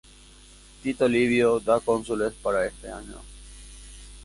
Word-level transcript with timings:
Tito 0.81 1.05
Livio 1.07 1.59
da 1.59 1.79
cónsules 1.79 2.33
para 2.41 2.65
este 2.65 2.89
año. 2.91 3.21